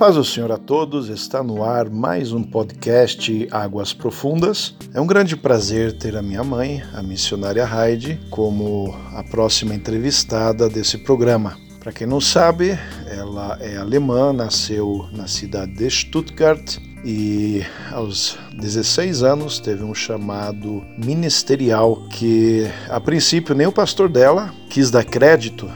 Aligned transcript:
paz 0.00 0.14
do 0.14 0.24
Senhor 0.24 0.50
a 0.50 0.56
todos, 0.56 1.10
está 1.10 1.42
no 1.42 1.62
ar 1.62 1.90
mais 1.90 2.32
um 2.32 2.42
podcast 2.42 3.46
Águas 3.50 3.92
Profundas. 3.92 4.74
É 4.94 4.98
um 4.98 5.06
grande 5.06 5.36
prazer 5.36 5.92
ter 5.92 6.16
a 6.16 6.22
minha 6.22 6.42
mãe, 6.42 6.82
a 6.94 7.02
missionária 7.02 7.68
Heidi, 7.70 8.18
como 8.30 8.96
a 9.14 9.22
próxima 9.22 9.74
entrevistada 9.74 10.70
desse 10.70 10.96
programa. 10.96 11.58
Para 11.80 11.92
quem 11.92 12.06
não 12.06 12.18
sabe, 12.18 12.78
ela 13.10 13.58
é 13.60 13.76
alemã, 13.76 14.32
nasceu 14.32 15.06
na 15.12 15.26
cidade 15.26 15.74
de 15.74 15.90
Stuttgart 15.90 16.78
e 17.04 17.62
aos 17.92 18.38
16 18.54 19.22
anos 19.22 19.58
teve 19.58 19.84
um 19.84 19.94
chamado 19.94 20.82
ministerial 20.96 22.08
que 22.10 22.66
a 22.88 22.98
princípio 22.98 23.54
nem 23.54 23.66
o 23.66 23.72
pastor 23.72 24.08
dela 24.08 24.50
quis 24.70 24.90
dar 24.90 25.04
crédito 25.04 25.70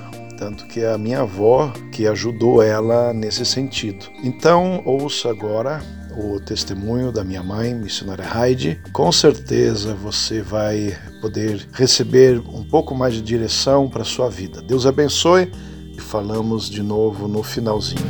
tanto 0.44 0.66
que 0.66 0.80
é 0.80 0.92
a 0.92 0.98
minha 0.98 1.20
avó 1.20 1.72
que 1.90 2.06
ajudou 2.06 2.62
ela 2.62 3.14
nesse 3.14 3.46
sentido. 3.46 4.04
Então, 4.22 4.82
ouça 4.84 5.30
agora 5.30 5.82
o 6.18 6.38
testemunho 6.38 7.10
da 7.10 7.24
minha 7.24 7.42
mãe, 7.42 7.74
missionária 7.74 8.26
Heidi. 8.30 8.78
Com 8.92 9.10
certeza 9.10 9.94
você 9.94 10.42
vai 10.42 10.94
poder 11.22 11.66
receber 11.72 12.38
um 12.40 12.62
pouco 12.62 12.94
mais 12.94 13.14
de 13.14 13.22
direção 13.22 13.88
para 13.88 14.04
sua 14.04 14.28
vida. 14.28 14.60
Deus 14.60 14.84
abençoe 14.84 15.50
e 15.96 15.98
falamos 15.98 16.68
de 16.68 16.82
novo 16.82 17.26
no 17.26 17.42
finalzinho. 17.42 18.04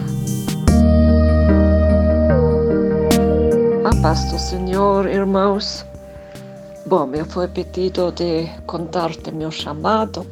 A 3.85 4.03
paz 4.03 4.29
do 4.33 4.41
Senhor, 4.41 5.07
irmãos. 5.07 5.87
Bom, 6.85 7.07
me 7.07 7.23
foi 7.23 7.47
pedido 7.47 8.11
de 8.11 8.49
contar-te 8.67 9.31
meu 9.31 9.53
chamado 9.53 10.27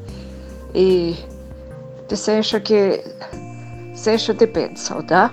e 0.74 1.14
desejo 2.08 2.60
que 2.60 3.02
seja 3.94 4.34
de 4.34 4.46
bênção, 4.46 5.02
tá? 5.02 5.32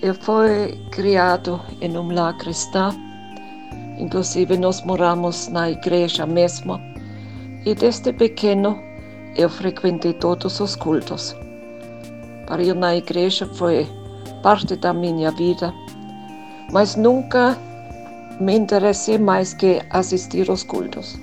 Eu 0.00 0.14
fui 0.14 0.76
criado 0.90 1.60
em 1.80 1.96
um 1.96 2.12
lar 2.12 2.36
cristão, 2.38 2.90
inclusive 3.98 4.56
nós 4.56 4.82
moramos 4.82 5.48
na 5.48 5.70
igreja 5.70 6.26
mesmo, 6.26 6.80
e 7.64 7.74
desde 7.74 8.12
pequeno 8.12 8.78
eu 9.36 9.48
frequentei 9.48 10.12
todos 10.14 10.60
os 10.60 10.76
cultos. 10.76 11.36
Para 12.46 12.62
eu 12.62 12.74
na 12.74 12.96
igreja 12.96 13.46
foi 13.54 13.88
parte 14.42 14.76
da 14.76 14.92
minha 14.92 15.30
vida, 15.30 15.72
mas 16.72 16.96
nunca 16.96 17.56
me 18.40 18.56
interessei 18.56 19.18
mais 19.18 19.54
que 19.54 19.80
assistir 19.90 20.50
aos 20.50 20.64
cultos. 20.64 21.16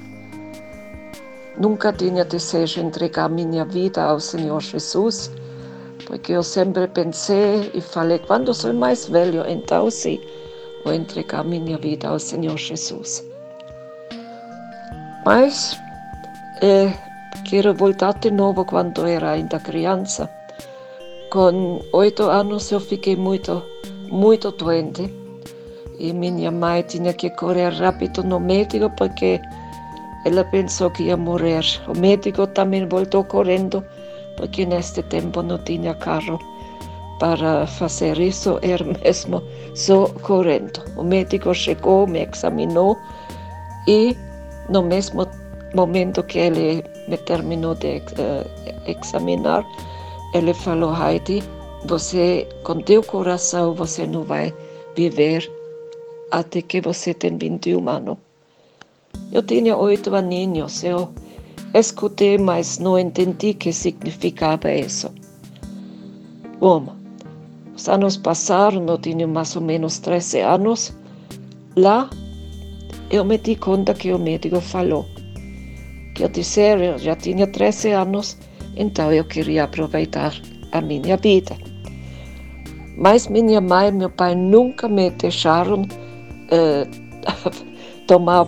Nunca 1.59 1.91
tinha 1.91 2.23
desejo 2.23 2.79
de 2.79 2.87
entregar 2.87 3.29
minha 3.29 3.65
vida 3.65 4.01
ao 4.01 4.19
Senhor 4.19 4.61
Jesus, 4.61 5.29
porque 6.05 6.31
eu 6.31 6.41
sempre 6.41 6.87
pensei 6.87 7.69
e 7.73 7.81
falei: 7.81 8.19
quando 8.19 8.53
sou 8.53 8.73
mais 8.73 9.09
velho, 9.09 9.43
então 9.45 9.91
sim, 9.91 10.21
vou 10.85 10.93
entregar 10.93 11.43
minha 11.43 11.77
vida 11.77 12.07
ao 12.07 12.17
Senhor 12.17 12.57
Jesus. 12.57 13.23
Mas 15.25 15.77
eh, 16.61 16.93
quero 17.43 17.73
voltar 17.73 18.13
de 18.19 18.31
novo 18.31 18.63
quando 18.63 19.05
era 19.05 19.31
ainda 19.31 19.59
criança. 19.59 20.29
Com 21.29 21.81
oito 21.91 22.23
anos 22.23 22.71
eu 22.71 22.79
fiquei 22.79 23.17
muito, 23.17 23.61
muito 24.09 24.49
doente 24.51 25.13
e 25.99 26.13
minha 26.13 26.49
mãe 26.49 26.81
tinha 26.83 27.13
que 27.13 27.29
correr 27.31 27.69
rápido 27.69 28.23
no 28.23 28.39
médico 28.39 28.89
porque 28.97 29.41
ela 30.25 30.43
pensou 30.43 30.89
que 30.91 31.03
ia 31.03 31.17
morrer. 31.17 31.63
O 31.87 31.97
médico 31.97 32.47
também 32.47 32.87
voltou 32.87 33.23
correndo, 33.23 33.83
porque 34.37 34.65
neste 34.65 35.01
tempo 35.03 35.41
não 35.41 35.57
tinha 35.59 35.93
carro 35.95 36.39
para 37.19 37.67
fazer 37.67 38.17
isso, 38.19 38.59
era 38.61 38.83
mesmo 38.83 39.43
só 39.75 40.07
correndo. 40.21 40.83
O 40.95 41.03
médico 41.03 41.53
chegou, 41.53 42.07
me 42.07 42.23
examinou 42.23 42.97
e 43.87 44.15
no 44.69 44.81
mesmo 44.83 45.27
momento 45.73 46.23
que 46.23 46.39
ele 46.39 46.83
me 47.07 47.17
terminou 47.17 47.75
de 47.75 47.97
uh, 47.97 48.45
examinar, 48.85 49.65
ele 50.33 50.53
falou, 50.53 50.93
Heidi, 50.93 51.43
você, 51.85 52.47
com 52.63 52.81
teu 52.81 53.03
coração, 53.03 53.73
você 53.73 54.05
não 54.05 54.23
vai 54.23 54.53
viver 54.95 55.49
até 56.31 56.61
que 56.61 56.81
você 56.81 57.13
tem 57.13 57.37
21 57.37 57.89
anos. 57.89 58.17
Eu 59.31 59.43
tinha 59.43 59.77
oito 59.77 60.15
aninhos, 60.15 60.83
eu 60.83 61.09
escutei, 61.73 62.37
mas 62.37 62.79
não 62.79 62.97
entendi 62.97 63.51
o 63.51 63.55
que 63.55 63.71
significava 63.71 64.71
isso. 64.73 65.09
Bom, 66.59 66.95
os 67.75 67.87
anos 67.87 68.17
passaram, 68.17 68.85
eu 68.87 68.97
tinha 68.97 69.27
mais 69.27 69.55
ou 69.55 69.61
menos 69.61 69.99
13 69.99 70.39
anos. 70.41 70.93
Lá, 71.75 72.09
eu 73.09 73.23
me 73.23 73.37
di 73.37 73.55
conta 73.55 73.93
que 73.93 74.11
o 74.11 74.19
médico 74.19 74.59
falou 74.59 75.05
eu 76.23 76.27
disse, 76.27 76.61
eu 76.61 76.97
já 76.97 77.15
tinha 77.15 77.47
13 77.47 77.91
anos, 77.91 78.37
então 78.75 79.11
eu 79.11 79.23
queria 79.23 79.63
aproveitar 79.63 80.33
a 80.71 80.81
minha 80.81 81.15
vida. 81.17 81.55
Mas 82.97 83.27
minha 83.27 83.61
mãe 83.61 83.87
e 83.87 83.91
meu 83.91 84.09
pai 84.09 84.35
nunca 84.35 84.87
me 84.89 85.09
deixaram 85.11 85.83
uh, 85.83 86.85
tomar 88.07 88.45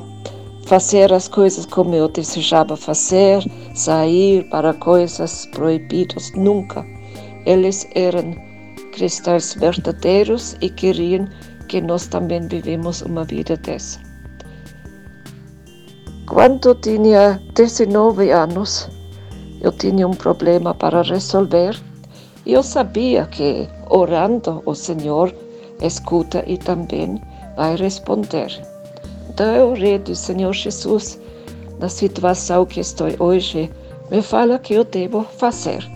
fazer 0.72 1.12
as 1.12 1.28
coisas 1.28 1.66
como 1.66 1.94
eu 1.94 2.08
desejava 2.08 2.78
fazer, 2.78 3.44
sair 3.76 4.48
para 4.50 4.74
coisas 4.74 5.46
proibidas, 5.48 6.32
nunca. 6.34 6.86
Eles 7.46 7.86
eram 7.94 8.34
cristãos 8.94 9.54
verdadeiros 9.56 10.56
e 10.62 10.70
queriam 10.70 11.28
que 11.68 11.82
nós 11.82 12.08
também 12.08 12.48
vivemos 12.48 13.02
uma 13.02 13.26
vida 13.26 13.58
dessa. 13.58 14.00
Quando 16.26 16.74
tinha 16.76 17.42
19 17.54 18.32
anos, 18.32 18.90
eu 19.60 19.74
tinha 19.74 20.08
um 20.08 20.14
problema 20.14 20.74
para 20.74 21.02
resolver 21.02 21.78
e 22.46 22.54
eu 22.54 22.64
sabia 22.64 23.26
que 23.26 23.68
orando 23.90 24.64
o 24.66 24.74
Senhor 24.74 25.36
escuta 25.82 26.42
e 26.48 26.58
também 26.58 27.22
vai 27.58 27.76
responder. 27.76 28.71
Então 29.32 29.56
eu 29.56 29.74
redo, 29.74 30.14
Senhor 30.14 30.52
Jesus, 30.52 31.18
na 31.80 31.88
situação 31.88 32.66
que 32.66 32.82
estou 32.82 33.08
hoje, 33.18 33.72
me 34.12 34.22
fala 34.22 34.56
o 34.56 34.60
que 34.60 34.74
eu 34.74 34.84
devo 34.84 35.24
fazer. 35.24 35.90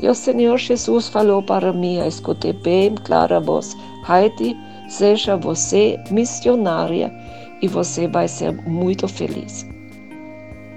E 0.00 0.08
o 0.08 0.14
Senhor 0.14 0.56
Jesus 0.56 1.08
falou 1.08 1.42
para 1.42 1.72
mim, 1.72 1.98
escutei 2.06 2.52
bem 2.52 2.94
clara 2.94 3.38
a 3.38 3.40
voz, 3.40 3.76
Heidi, 4.08 4.56
seja 4.88 5.36
você 5.36 5.98
missionária 6.12 7.12
e 7.60 7.66
você 7.66 8.06
vai 8.06 8.28
ser 8.28 8.52
muito 8.52 9.08
feliz. 9.08 9.66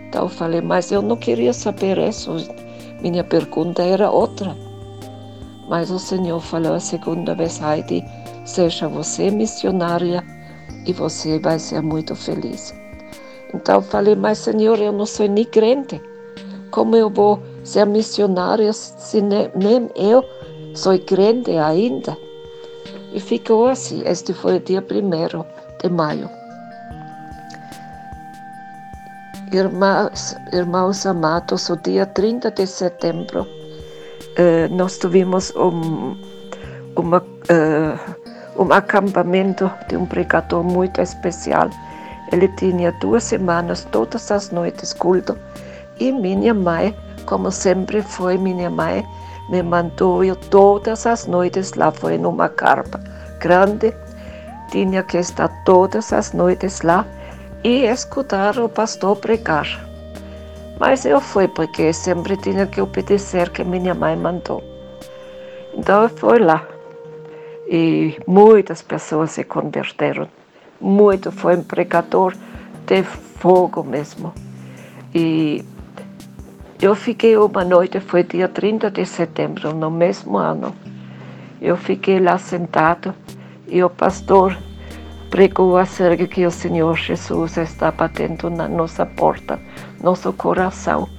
Então 0.10 0.24
eu 0.24 0.30
falei, 0.30 0.62
mas 0.62 0.92
eu 0.92 1.04
não 1.04 1.16
queria 1.16 1.54
saber 1.54 2.00
isso, 2.00 2.38
minha 3.04 3.24
pergunta 3.24 3.84
era 3.84 4.10
outra. 4.10 4.58
Mas 5.70 5.92
o 5.92 6.00
Senhor 6.00 6.40
falou 6.40 6.74
a 6.74 6.80
segunda 6.80 7.36
vez, 7.36 7.62
Heidi, 7.62 8.04
seja 8.46 8.88
você 8.88 9.30
missionária 9.30 10.24
e 10.88 10.94
você 10.94 11.38
vai 11.38 11.60
ser 11.60 11.82
muito 11.82 12.16
feliz. 12.16 12.74
Então 13.54 13.82
falei, 13.82 14.16
mas 14.16 14.40
Senhor, 14.40 14.80
eu 14.80 14.92
não 14.92 15.06
sou 15.06 15.28
nem 15.28 15.46
crente. 15.46 16.02
Como 16.72 16.96
eu 16.96 17.10
vou 17.10 17.40
ser 17.64 17.86
missionária 17.86 18.72
se 18.74 19.22
nem, 19.22 19.52
nem 19.56 19.90
eu 19.96 20.24
sou 20.74 20.98
crente 21.00 21.52
ainda? 21.52 22.18
E 23.14 23.20
ficou 23.20 23.68
assim. 23.68 24.02
Este 24.06 24.34
foi 24.34 24.58
o 24.58 24.60
dia 24.60 24.82
1 24.82 25.46
de 25.82 25.90
maio. 25.90 26.30
Irmãos, 29.52 30.36
irmãos 30.52 31.06
amados, 31.06 31.70
o 31.70 31.78
dia 31.78 32.06
30 32.06 32.52
de 32.52 32.68
setembro, 32.68 33.48
eh, 34.36 34.68
nós 34.68 34.98
tivemos 34.98 35.54
um, 35.56 36.18
uma. 36.98 37.24
Eh, 37.48 38.27
um 38.58 38.74
acampamento 38.74 39.72
de 39.88 39.96
um 39.96 40.06
pregador 40.06 40.64
muito 40.64 41.02
especial. 41.02 41.70
Ele 42.32 42.48
tinha 42.50 42.92
duas 42.94 43.24
semanas, 43.24 43.86
todas 43.92 44.32
as 44.32 44.50
noites, 44.50 44.94
culto. 44.94 45.38
E 46.00 46.12
minha 46.12 46.54
mãe, 46.54 46.96
como 47.26 47.52
sempre 47.52 48.02
foi 48.02 48.38
minha 48.38 48.70
mãe, 48.70 49.06
me 49.50 49.64
mandou 49.64 50.24
eu 50.24 50.36
todas 50.36 51.06
as 51.06 51.26
noites 51.26 51.74
lá, 51.74 51.92
foi 51.92 52.18
numa 52.18 52.50
carpa 52.50 53.00
grande. 53.40 53.94
Tinha 54.72 55.04
que 55.04 55.18
estar 55.18 55.48
todas 55.64 56.12
as 56.12 56.34
noites 56.34 56.82
lá 56.82 57.06
e 57.64 57.86
escutar 57.86 58.60
o 58.60 58.68
pastor 58.68 59.16
pregar. 59.16 59.68
Mas 60.80 61.06
eu 61.06 61.22
fui 61.22 61.48
porque 61.48 61.94
sempre 61.94 62.36
tinha 62.38 62.68
que 62.68 62.82
obedecer 62.82 63.50
que 63.50 63.64
minha 63.64 63.96
mãe 63.96 64.16
mandou. 64.16 64.62
Então 65.74 66.04
eu 66.04 66.10
fui 66.10 66.40
lá. 66.40 66.77
E 67.70 68.18
muitas 68.26 68.82
pessoas 68.82 69.32
se 69.32 69.44
converteram. 69.44 70.28
Muito, 70.80 71.32
foi 71.32 71.58
um 71.58 71.64
pregador 71.64 72.34
de 72.86 73.04
fogo 73.04 73.84
mesmo. 73.84 74.34
E 75.14 75.66
eu 76.82 76.96
fiquei 76.96 77.36
uma 77.36 77.66
noite, 77.66 78.00
foi 78.00 78.24
dia 78.24 78.48
30 78.48 78.92
de 78.92 79.06
setembro, 79.06 79.74
no 79.74 79.92
mesmo 79.92 80.38
ano. 80.38 80.74
Eu 81.60 81.76
fiquei 81.76 82.20
lá 82.20 82.38
sentado 82.38 83.14
e 83.68 83.84
o 83.84 83.90
pastor 83.90 84.58
pregou 85.30 85.76
acerca 85.76 86.28
que 86.28 86.46
o 86.46 86.52
Senhor 86.52 86.96
Jesus 86.96 87.58
está 87.58 87.92
batendo 87.92 88.50
na 88.50 88.68
nossa 88.68 89.06
porta, 89.06 89.60
nosso 90.02 90.32
coração, 90.34 91.10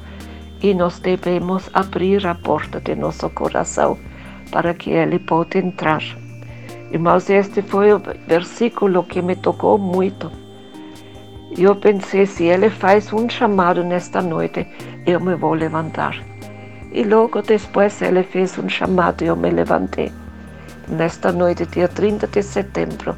e 0.62 0.72
nós 0.72 0.98
devemos 0.98 1.68
abrir 1.74 2.26
a 2.26 2.34
porta 2.34 2.80
de 2.80 2.94
nosso 2.94 3.28
coração 3.30 3.98
para 4.50 4.72
que 4.72 4.90
Ele 4.90 5.18
possa 5.18 5.58
entrar. 5.58 6.02
Irmãos, 6.90 7.28
este 7.28 7.60
foi 7.60 7.92
o 7.92 8.00
versículo 8.26 9.04
que 9.04 9.20
me 9.20 9.36
tocou 9.36 9.76
muito. 9.76 10.32
Eu 11.56 11.76
pensei, 11.76 12.24
se 12.24 12.44
Ele 12.44 12.70
faz 12.70 13.12
um 13.12 13.28
chamado 13.28 13.84
nesta 13.84 14.22
noite, 14.22 14.66
eu 15.06 15.20
me 15.20 15.34
vou 15.34 15.52
levantar. 15.52 16.16
E 16.90 17.04
logo 17.04 17.42
depois 17.42 18.00
Ele 18.00 18.22
fez 18.22 18.56
um 18.58 18.68
chamado 18.68 19.22
e 19.22 19.26
eu 19.26 19.36
me 19.36 19.50
levantei. 19.50 20.10
Nesta 20.88 21.30
noite, 21.30 21.66
dia 21.66 21.88
30 21.88 22.26
de 22.26 22.42
setembro, 22.42 23.14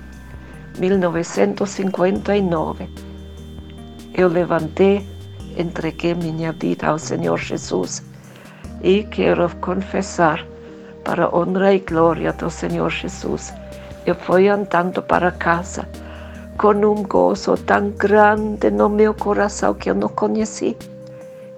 1959, 0.79 2.89
eu 4.15 4.27
levantei, 4.27 5.09
entreguei 5.57 6.15
minha 6.15 6.51
vida 6.51 6.89
ao 6.89 6.99
Senhor 6.99 7.39
Jesus 7.39 8.03
e 8.83 9.05
quero 9.05 9.49
confessar 9.57 10.45
para 11.05 11.27
a 11.27 11.37
honra 11.37 11.75
e 11.75 11.79
glória 11.79 12.33
do 12.33 12.51
Senhor 12.51 12.91
Jesus. 12.91 13.60
Eu 14.07 14.15
fui 14.15 14.49
andando 14.49 15.03
para 15.03 15.31
casa 15.31 15.87
com 16.57 16.73
um 16.73 17.03
gozo 17.03 17.55
tão 17.57 17.91
grande 17.91 18.71
no 18.71 18.89
meu 18.89 19.15
coração 19.15 19.75
que 19.75 19.91
eu 19.91 19.95
não 19.95 20.09
conheci. 20.09 20.77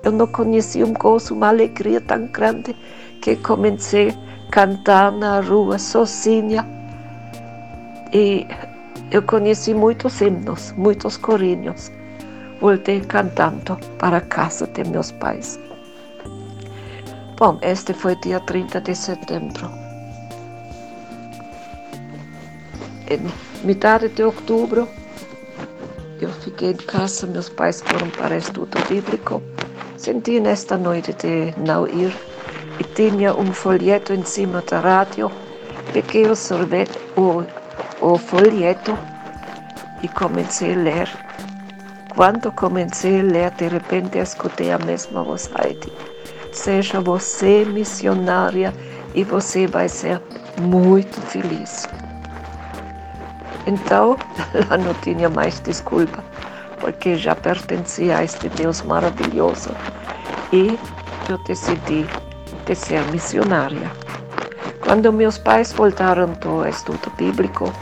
Eu 0.02 0.10
não 0.10 0.26
conheci 0.26 0.82
um 0.82 0.92
gozo, 0.92 1.34
uma 1.34 1.48
alegria 1.48 2.00
tão 2.00 2.26
grande 2.26 2.74
que 3.20 3.36
comecei 3.36 4.10
a 4.10 4.50
cantar 4.50 5.12
na 5.12 5.40
rua 5.40 5.78
sozinha. 5.78 6.66
E 8.12 8.46
eu 9.12 9.22
conheci 9.22 9.72
muitos 9.72 10.20
hinos, 10.20 10.72
muitos 10.76 11.16
corinhos. 11.16 11.92
Voltei 12.60 13.00
cantando 13.00 13.76
para 13.98 14.18
a 14.18 14.20
casa 14.20 14.66
de 14.66 14.82
meus 14.84 15.12
pais. 15.12 15.58
Bom, 17.38 17.58
este 17.62 17.92
foi 17.92 18.16
dia 18.16 18.40
30 18.40 18.80
de 18.80 18.94
setembro. 18.94 19.81
Metade 23.64 24.08
de 24.08 24.22
outubro, 24.22 24.88
eu 26.20 26.28
fiquei 26.28 26.70
em 26.70 26.76
casa, 26.76 27.26
meus 27.26 27.48
pais 27.48 27.80
foram 27.80 28.08
para 28.10 28.36
estudo 28.36 28.78
bíblico. 28.88 29.42
Senti 29.96 30.38
nesta 30.38 30.78
noite 30.78 31.12
de 31.14 31.52
não 31.58 31.86
ir 31.86 32.14
e 32.78 32.84
tinha 32.84 33.34
um 33.34 33.52
folheto 33.52 34.12
em 34.12 34.24
cima 34.24 34.62
da 34.62 34.78
rádio. 34.78 35.30
Peguei 35.92 36.26
o 36.26 36.36
sorvete, 36.36 36.98
o, 37.16 37.44
o 38.00 38.16
folheto 38.18 38.96
e 40.02 40.08
comecei 40.08 40.74
a 40.74 40.76
ler. 40.76 41.08
Quando 42.14 42.52
comecei 42.52 43.20
a 43.20 43.24
ler, 43.24 43.50
de 43.52 43.68
repente 43.68 44.18
escutei 44.18 44.70
a 44.70 44.78
mesma 44.78 45.24
voz 45.24 45.50
Heidi. 45.58 45.92
Seja 46.52 47.00
você 47.00 47.64
missionária 47.64 48.72
e 49.14 49.24
você 49.24 49.66
vai 49.66 49.88
ser 49.88 50.20
muito 50.60 51.20
feliz. 51.22 51.88
Então, 53.66 54.16
lá 54.68 54.76
não 54.76 54.94
tinha 54.94 55.28
mais 55.28 55.60
desculpa, 55.60 56.22
porque 56.80 57.16
já 57.16 57.34
pertencia 57.34 58.18
a 58.18 58.24
este 58.24 58.48
Deus 58.48 58.82
maravilhoso 58.82 59.70
e 60.52 60.78
eu 61.28 61.38
decidi 61.38 62.06
de 62.66 62.74
ser 62.74 63.02
missionária. 63.10 63.90
Quando 64.80 65.12
meus 65.12 65.38
pais 65.38 65.72
voltaram 65.72 66.26
do 66.34 66.66
estudo 66.66 67.10
bíblico, 67.16 67.72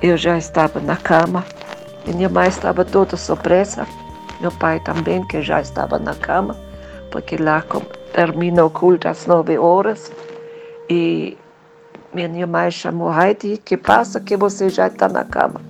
eu 0.00 0.16
já 0.16 0.38
estava 0.38 0.80
na 0.80 0.96
cama. 0.96 1.44
Minha 2.06 2.28
mãe 2.28 2.48
estava 2.48 2.84
toda 2.84 3.16
surpresa. 3.16 3.86
Meu 4.40 4.50
pai 4.52 4.80
também, 4.80 5.26
que 5.26 5.42
já 5.42 5.60
estava 5.60 5.98
na 5.98 6.14
cama 6.14 6.56
porque 7.10 7.36
lá 7.36 7.64
termina 8.12 8.64
o 8.64 8.70
culto 8.70 9.08
às 9.08 9.26
nove 9.26 9.58
horas. 9.58 10.10
E 10.88 11.36
minha 12.12 12.46
mãe 12.46 12.70
chamou 12.70 13.12
Heidi, 13.12 13.60
que 13.64 13.76
passa 13.76 14.20
que 14.20 14.36
você 14.36 14.68
já 14.68 14.88
está 14.88 15.08
na 15.08 15.24
cama. 15.24 15.60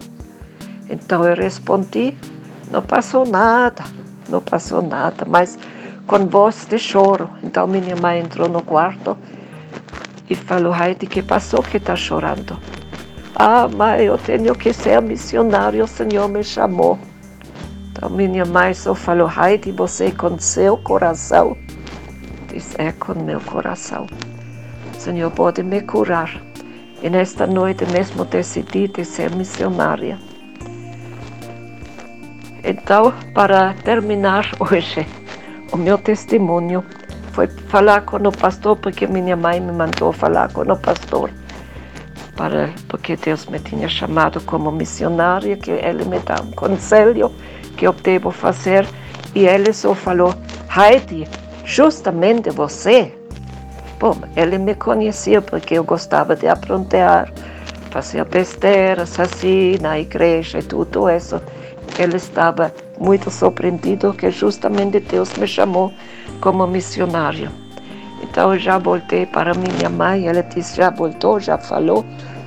Então 0.88 1.22
eu 1.24 1.36
respondi, 1.36 2.16
não 2.70 2.82
passou 2.82 3.26
nada, 3.26 3.84
não 4.28 4.40
passou 4.40 4.80
nada, 4.80 5.26
mas 5.28 5.58
com 6.06 6.26
voz 6.26 6.66
de 6.68 6.78
choro. 6.78 7.28
Então 7.42 7.66
minha 7.66 7.94
mãe 7.94 8.20
entrou 8.20 8.48
no 8.48 8.62
quarto 8.62 9.16
e 10.28 10.34
falou, 10.34 10.74
Heidi, 10.74 11.06
que 11.06 11.22
passou 11.22 11.62
que 11.62 11.76
está 11.76 11.94
chorando? 11.94 12.58
Ah, 13.34 13.68
mãe, 13.68 14.04
eu 14.04 14.16
tenho 14.16 14.54
que 14.54 14.72
ser 14.72 15.00
missionário, 15.02 15.84
o 15.84 15.88
Senhor 15.88 16.28
me 16.28 16.42
chamou. 16.42 16.98
Então 17.90 18.08
minha 18.08 18.46
mãe 18.46 18.72
só 18.72 18.94
falou, 18.94 19.30
Heidi, 19.30 19.72
você 19.72 20.10
com 20.10 20.38
seu 20.38 20.76
coração. 20.78 21.56
Diz, 22.48 22.74
é 22.78 22.92
com 22.92 23.14
meu 23.14 23.40
coração. 23.40 24.06
Senhor 25.00 25.30
pode 25.30 25.62
me 25.62 25.80
curar. 25.80 26.30
E 27.02 27.08
nesta 27.08 27.46
noite 27.46 27.86
mesmo 27.86 28.26
decidi 28.26 28.86
de 28.86 29.02
ser 29.02 29.34
missionária. 29.34 30.18
Então, 32.62 33.10
para 33.32 33.72
terminar 33.82 34.50
hoje, 34.60 35.06
o 35.72 35.78
meu 35.78 35.96
testemunho 35.96 36.84
foi 37.32 37.46
falar 37.46 38.02
com 38.02 38.18
o 38.18 38.30
pastor, 38.30 38.76
porque 38.76 39.06
minha 39.06 39.34
mãe 39.36 39.58
me 39.58 39.72
mandou 39.72 40.12
falar 40.12 40.52
com 40.52 40.60
o 40.70 40.76
pastor, 40.76 41.30
para, 42.36 42.68
porque 42.86 43.16
Deus 43.16 43.46
me 43.46 43.58
tinha 43.58 43.88
chamado 43.88 44.38
como 44.42 44.70
missionária, 44.70 45.56
que 45.56 45.70
ele 45.70 46.04
me 46.04 46.18
dá 46.18 46.42
um 46.42 46.50
conselho 46.50 47.32
que 47.78 47.86
eu 47.86 47.94
devo 47.94 48.30
fazer. 48.30 48.86
E 49.34 49.46
ele 49.46 49.72
só 49.72 49.94
falou, 49.94 50.34
Heidi, 50.76 51.26
justamente 51.64 52.50
você. 52.50 53.19
Bom, 54.00 54.16
ele 54.34 54.56
me 54.56 54.74
conhecia 54.74 55.42
porque 55.42 55.74
eu 55.74 55.84
gostava 55.84 56.34
de 56.34 56.48
aprontar, 56.48 57.30
fazer 57.90 58.24
besteiras 58.24 59.20
assim 59.20 59.76
na 59.78 60.00
igreja 60.00 60.60
e 60.60 60.62
tudo 60.62 61.10
isso. 61.10 61.38
Ele 61.98 62.16
estava 62.16 62.72
muito 62.98 63.30
surpreendido 63.30 64.14
que 64.14 64.30
justamente 64.30 65.00
Deus 65.00 65.34
me 65.34 65.46
chamou 65.46 65.92
como 66.40 66.66
missionário. 66.66 67.50
Então 68.22 68.54
eu 68.54 68.58
já 68.58 68.78
voltei 68.78 69.26
para 69.26 69.52
minha 69.52 69.90
mãe, 69.90 70.28
ela 70.28 70.42
disse, 70.42 70.78
já 70.78 70.88
voltou, 70.88 71.38
já 71.38 71.58
falou. 71.58 72.02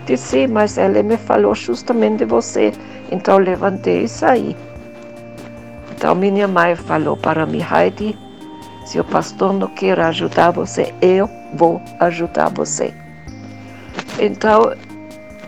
Disse, 0.08 0.48
mas 0.48 0.80
ele 0.80 1.04
me 1.04 1.18
falou 1.18 1.54
justamente 1.54 2.26
você. 2.26 2.74
Então 3.12 3.36
eu 3.36 3.46
levantei 3.46 4.06
e 4.06 4.08
saí. 4.08 4.58
Então 5.92 6.16
minha 6.16 6.48
mãe 6.48 6.76
falou 6.76 7.16
para 7.16 7.46
mim, 7.46 7.62
Heidi, 7.62 8.18
se 8.86 9.00
o 9.00 9.04
pastor 9.04 9.54
não 9.54 9.68
quer 9.68 10.00
ajudar 10.00 10.52
você, 10.52 10.94
eu 11.02 11.30
vou 11.54 11.82
ajudar 12.00 12.50
você. 12.50 12.94
Então, 14.20 14.74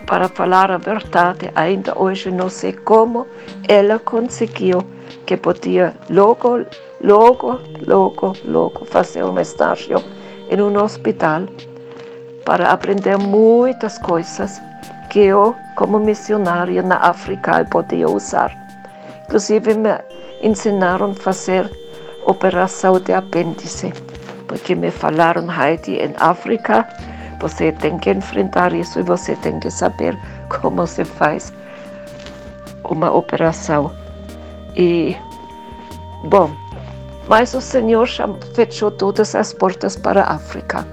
para 0.06 0.28
falar 0.28 0.70
a 0.70 0.78
verdade, 0.78 1.50
ainda 1.54 1.98
hoje 1.98 2.30
não 2.30 2.48
sei 2.48 2.72
como 2.72 3.26
ela 3.68 3.98
conseguiu 3.98 4.82
que 5.26 5.36
podia 5.36 5.94
logo, 6.08 6.64
logo, 7.02 7.58
logo, 7.86 8.32
logo 8.44 8.84
fazer 8.84 9.24
um 9.24 9.38
estágio 9.38 10.02
em 10.48 10.60
um 10.60 10.82
hospital 10.82 11.42
para 12.44 12.70
aprender 12.70 13.18
muitas 13.18 13.98
coisas 13.98 14.62
que 15.10 15.20
eu, 15.20 15.54
como 15.74 15.98
missionária 15.98 16.82
na 16.82 16.96
África, 16.96 17.64
podia 17.64 18.08
usar. 18.08 18.52
Inclusive, 19.24 19.74
me 19.74 19.98
ensinaram 20.42 21.10
a 21.10 21.14
fazer 21.14 21.68
operação 22.26 23.00
de 23.00 23.12
apêndice, 23.12 23.92
porque 24.46 24.74
me 24.74 24.90
falaram, 24.90 25.46
Heidi, 25.50 25.96
em 25.96 26.12
África, 26.18 26.86
você 27.40 27.72
tem 27.72 27.98
que 27.98 28.10
enfrentar 28.10 28.72
isso 28.72 28.98
e 28.98 29.02
você 29.02 29.36
tem 29.36 29.58
que 29.60 29.70
saber 29.70 30.18
como 30.48 30.86
se 30.86 31.04
faz 31.04 31.52
uma 32.84 33.10
operação. 33.10 33.92
E, 34.74 35.16
bom, 36.24 36.50
mas 37.28 37.54
o 37.54 37.60
Senhor 37.60 38.08
fechou 38.54 38.90
todas 38.90 39.34
as 39.34 39.52
portas 39.52 39.96
para 39.96 40.22
a 40.22 40.34
África. 40.34 40.86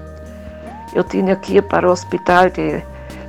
Eu 0.94 1.04
tinha 1.04 1.34
que 1.36 1.56
ir 1.56 1.62
para 1.62 1.88
o 1.88 1.92
hospital 1.92 2.50
de, 2.50 2.82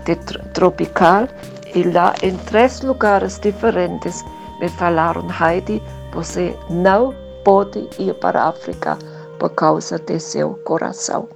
de 0.05 0.15
tropical 0.53 1.27
e 1.73 1.83
lá 1.83 2.13
em 2.21 2.35
três 2.37 2.81
lugares 2.81 3.39
diferentes 3.39 4.23
me 4.59 4.69
falaram, 4.69 5.25
Heidi, 5.29 5.81
você 6.11 6.55
não 6.69 7.13
pode 7.45 7.87
ir 7.99 8.15
para 8.15 8.41
a 8.41 8.49
África 8.49 8.97
por 9.39 9.51
causa 9.51 9.99
de 9.99 10.19
seu 10.19 10.55
coração. 10.65 11.29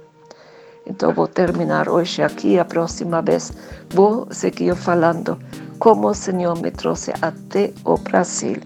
Então 0.84 1.14
vou 1.14 1.28
terminar 1.28 1.88
hoje 1.88 2.20
aqui. 2.20 2.58
A 2.58 2.64
próxima 2.64 3.22
vez 3.22 3.52
vou 3.90 4.26
seguir 4.32 4.74
falando 4.74 5.38
como 5.78 6.08
o 6.08 6.14
Senhor 6.14 6.60
me 6.60 6.70
trouxe 6.72 7.12
até 7.22 7.72
o 7.84 7.96
Brasil. 7.96 8.56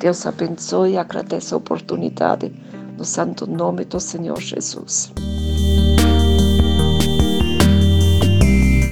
Deus 0.00 0.26
abençoe 0.26 0.92
e 0.92 0.98
agradeço 0.98 1.54
a 1.54 1.58
oportunidade 1.58 2.52
no 2.98 3.04
santo 3.04 3.46
nome 3.46 3.84
do 3.84 4.00
Senhor 4.00 4.40
Jesus. 4.40 5.12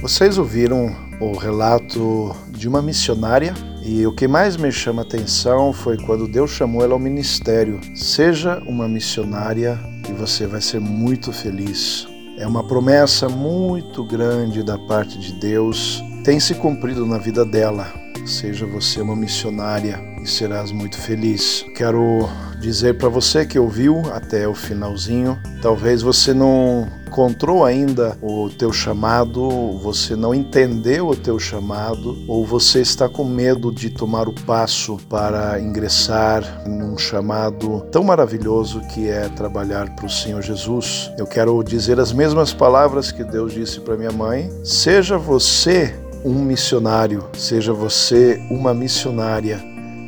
Vocês 0.01 0.37
ouviram 0.37 0.95
o 1.19 1.37
relato 1.37 2.33
de 2.47 2.67
uma 2.67 2.81
missionária 2.81 3.53
e 3.93 4.07
o 4.07 4.13
que 4.13 4.25
mais 4.25 4.55
me 4.55 4.71
chama 4.71 5.01
atenção 5.01 5.73
foi 5.73 5.97
quando 5.97 6.25
Deus 6.25 6.51
chamou 6.51 6.81
ela 6.81 6.93
ao 6.93 6.99
ministério. 6.99 7.81
Seja 7.93 8.63
uma 8.65 8.87
missionária 8.87 9.77
e 10.09 10.13
você 10.13 10.47
vai 10.47 10.61
ser 10.61 10.79
muito 10.79 11.33
feliz. 11.33 12.07
É 12.37 12.47
uma 12.47 12.65
promessa 12.65 13.27
muito 13.27 14.01
grande 14.05 14.63
da 14.63 14.77
parte 14.77 15.19
de 15.19 15.33
Deus, 15.33 16.01
tem 16.23 16.39
se 16.39 16.55
cumprido 16.55 17.05
na 17.05 17.17
vida 17.17 17.43
dela. 17.43 18.10
Seja 18.25 18.65
você 18.65 19.01
uma 19.01 19.15
missionária 19.15 19.99
e 20.21 20.27
serás 20.27 20.71
muito 20.71 20.97
feliz. 20.97 21.65
Quero 21.75 22.29
dizer 22.59 22.97
para 22.97 23.09
você 23.09 23.45
que 23.45 23.57
ouviu 23.57 24.01
até 24.13 24.47
o 24.47 24.53
finalzinho, 24.53 25.37
talvez 25.61 26.01
você 26.01 26.33
não 26.33 26.87
encontrou 27.07 27.65
ainda 27.65 28.17
o 28.21 28.49
teu 28.49 28.71
chamado, 28.71 29.77
você 29.79 30.15
não 30.15 30.33
entendeu 30.33 31.09
o 31.09 31.15
teu 31.15 31.37
chamado, 31.37 32.17
ou 32.25 32.45
você 32.45 32.79
está 32.79 33.09
com 33.09 33.25
medo 33.25 33.69
de 33.69 33.89
tomar 33.89 34.29
o 34.29 34.33
passo 34.45 34.97
para 35.09 35.59
ingressar 35.59 36.63
num 36.65 36.97
chamado 36.97 37.81
tão 37.91 38.03
maravilhoso 38.03 38.79
que 38.93 39.09
é 39.09 39.27
trabalhar 39.27 39.93
para 39.93 40.05
o 40.05 40.09
Senhor 40.09 40.41
Jesus. 40.41 41.11
Eu 41.17 41.27
quero 41.27 41.61
dizer 41.63 41.99
as 41.99 42.13
mesmas 42.13 42.53
palavras 42.53 43.11
que 43.11 43.25
Deus 43.25 43.53
disse 43.53 43.81
para 43.81 43.97
minha 43.97 44.11
mãe: 44.11 44.49
seja 44.63 45.17
você 45.17 45.93
um 46.23 46.43
missionário, 46.43 47.23
seja 47.33 47.73
você 47.73 48.41
uma 48.49 48.73
missionária 48.73 49.59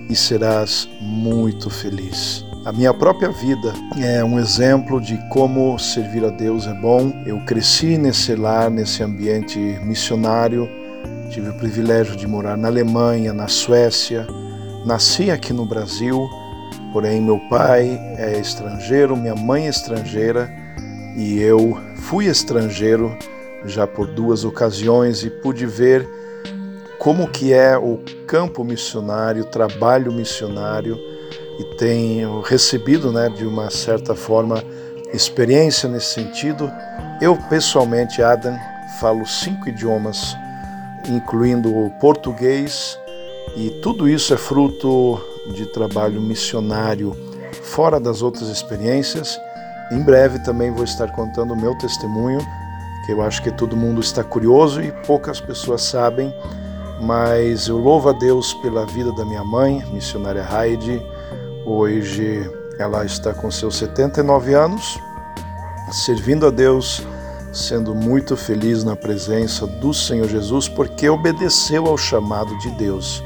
e 0.10 0.16
serás 0.16 0.88
muito 1.02 1.70
feliz. 1.70 2.46
A 2.66 2.72
minha 2.72 2.94
própria 2.94 3.30
vida 3.30 3.74
é 4.02 4.24
um 4.24 4.40
exemplo 4.40 5.02
de 5.02 5.18
como 5.30 5.78
servir 5.78 6.24
a 6.24 6.30
Deus 6.30 6.66
é 6.66 6.74
bom. 6.74 7.12
Eu 7.26 7.40
cresci 7.42 7.98
nesse 7.98 8.36
lar, 8.36 8.70
nesse 8.70 9.04
ambiente 9.04 9.60
missionário. 9.84 10.70
Tive 11.30 11.50
o 11.50 11.58
privilégio 11.58 12.16
de 12.16 12.26
morar 12.26 12.56
na 12.56 12.70
Alemanha, 12.70 13.34
na 13.34 13.48
Suécia. 13.48 14.26
Nasci 14.86 15.30
aqui 15.30 15.52
no 15.52 15.66
Brasil, 15.66 16.30
porém 16.94 17.22
meu 17.22 17.40
pai 17.50 18.00
é 18.18 18.40
estrangeiro, 18.40 19.18
minha 19.18 19.36
mãe 19.36 19.66
é 19.66 19.70
estrangeira 19.70 20.50
e 21.18 21.40
eu 21.40 21.78
fui 21.96 22.28
estrangeiro 22.28 23.18
já 23.66 23.88
por 23.88 24.08
duas 24.08 24.44
ocasiões 24.44 25.24
e 25.24 25.30
pude 25.30 25.66
ver 25.66 26.08
como 27.00 27.28
que 27.28 27.52
é 27.54 27.78
o 27.78 28.00
campo 28.26 28.64
missionário, 28.64 29.44
o 29.44 29.48
trabalho 29.48 30.12
missionário 30.12 30.98
e 31.60 31.64
tenho 31.76 32.42
recebido, 32.42 33.12
né, 33.12 33.30
de 33.30 33.46
uma 33.46 33.70
certa 33.70 34.16
forma, 34.16 34.64
experiência 35.14 35.88
nesse 35.88 36.14
sentido. 36.14 36.72
Eu 37.22 37.38
pessoalmente, 37.50 38.22
Adam, 38.22 38.58
falo 39.00 39.26
cinco 39.26 39.70
idiomas, 39.70 40.36
incluindo 41.08 41.70
o 41.70 41.92
português, 42.00 42.98
e 43.56 43.70
tudo 43.82 44.10
isso 44.10 44.34
é 44.34 44.38
fruto 44.38 45.22
de 45.54 45.66
trabalho 45.68 46.22
missionário, 46.22 47.16
fora 47.62 48.00
das 48.00 48.22
outras 48.22 48.48
experiências. 48.50 49.38
Em 49.92 50.02
breve 50.02 50.40
também 50.40 50.72
vou 50.72 50.84
estar 50.84 51.12
contando 51.12 51.54
o 51.54 51.58
meu 51.60 51.78
testemunho 51.78 52.40
que 53.04 53.12
eu 53.12 53.22
acho 53.22 53.42
que 53.44 53.52
todo 53.52 53.76
mundo 53.76 54.00
está 54.00 54.24
curioso 54.24 54.82
e 54.82 54.92
poucas 55.06 55.40
pessoas 55.40 55.82
sabem, 55.82 56.34
mas 57.02 57.68
eu 57.68 57.78
louvo 57.78 58.10
a 58.10 58.14
Deus 58.14 58.54
pela 58.56 58.86
vida 58.86 59.12
da 59.12 59.26
minha 59.26 59.44
mãe, 59.44 59.84
missionária 59.92 60.46
Heidi. 60.50 61.06
Hoje 61.66 62.50
ela 62.80 63.06
está 63.06 63.34
com 63.34 63.52
seus 63.52 63.78
79 63.78 64.54
anos, 64.54 64.98
servindo 65.92 66.48
a 66.48 66.50
Deus, 66.50 67.06
sendo 67.52 67.94
muito 67.94 68.38
feliz 68.38 68.84
na 68.86 68.96
presença 68.96 69.68
do 69.68 69.94
Senhor 69.94 70.28
Jesus, 70.30 70.70
porque 70.70 71.10
obedeceu 71.10 71.88
ao 71.88 71.98
chamado 71.98 72.58
de 72.60 72.70
Deus. 72.72 73.22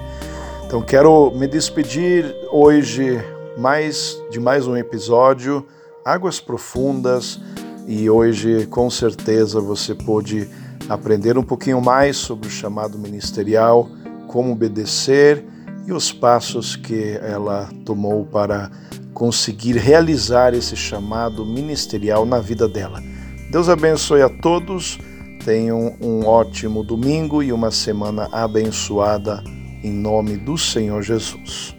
Então 0.66 0.82
quero 0.82 1.32
me 1.36 1.48
despedir 1.48 2.36
hoje 2.52 3.24
mais 3.58 4.18
de 4.32 4.40
mais 4.40 4.68
um 4.68 4.76
episódio, 4.76 5.66
Águas 6.04 6.40
Profundas 6.40 7.40
e 7.88 8.10
hoje 8.10 8.68
com 8.68 8.90
certeza 8.90 9.62
você 9.62 9.96
pôde 9.96 10.48
aprender 10.90 11.38
um 11.38 11.44
pouquinho 11.44 11.82
mais 11.82 12.18
sobre 12.18 12.48
o 12.48 12.52
chamado 12.52 13.00
ministerial, 13.00 13.90
como 14.28 14.52
obedecer 14.52 15.44
e 15.86 15.94
os 15.94 16.12
passos 16.12 16.76
que 16.76 17.18
ela 17.22 17.70
tomou 17.86 18.26
para 18.26 18.70
conseguir 19.14 19.78
realizar 19.78 20.54
esse 20.54 20.76
chamado 20.76 21.46
ministerial 21.46 22.26
na 22.26 22.40
vida 22.40 22.68
dela. 22.68 23.02
Deus 23.50 23.70
abençoe 23.70 24.22
a 24.22 24.30
todos, 24.30 25.00
tenham 25.46 25.96
um 26.02 26.26
ótimo 26.26 26.84
domingo 26.84 27.42
e 27.42 27.54
uma 27.54 27.72
semana 27.72 28.28
abençoada 28.34 29.42
em 29.82 29.94
nome 29.94 30.36
do 30.36 30.58
Senhor 30.58 31.02
Jesus. 31.02 31.77